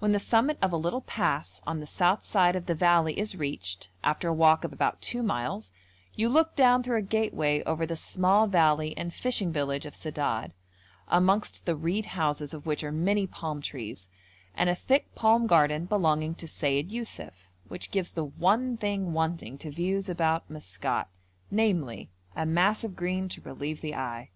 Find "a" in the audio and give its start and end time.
0.72-0.76, 4.26-4.32, 6.96-7.02, 14.68-14.74, 22.34-22.44